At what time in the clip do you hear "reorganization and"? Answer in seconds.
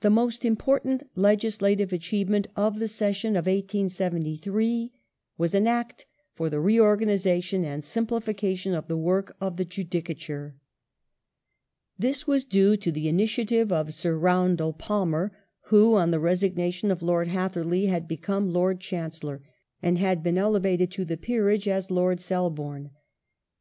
6.58-7.84